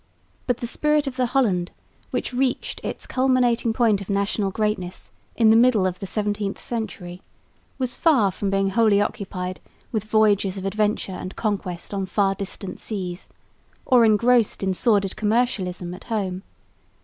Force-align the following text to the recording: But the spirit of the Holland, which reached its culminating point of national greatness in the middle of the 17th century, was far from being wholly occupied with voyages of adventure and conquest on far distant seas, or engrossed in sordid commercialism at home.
But 0.47 0.57
the 0.57 0.65
spirit 0.65 1.05
of 1.05 1.15
the 1.15 1.27
Holland, 1.27 1.69
which 2.09 2.33
reached 2.33 2.81
its 2.83 3.05
culminating 3.05 3.71
point 3.71 4.01
of 4.01 4.09
national 4.09 4.49
greatness 4.49 5.11
in 5.35 5.51
the 5.51 5.55
middle 5.55 5.85
of 5.85 5.99
the 5.99 6.07
17th 6.07 6.57
century, 6.57 7.21
was 7.77 7.93
far 7.93 8.31
from 8.31 8.49
being 8.49 8.71
wholly 8.71 8.99
occupied 8.99 9.59
with 9.91 10.05
voyages 10.05 10.57
of 10.57 10.65
adventure 10.65 11.11
and 11.11 11.35
conquest 11.35 11.93
on 11.93 12.07
far 12.07 12.33
distant 12.33 12.79
seas, 12.79 13.29
or 13.85 14.03
engrossed 14.03 14.63
in 14.63 14.73
sordid 14.73 15.15
commercialism 15.15 15.93
at 15.93 16.05
home. 16.05 16.41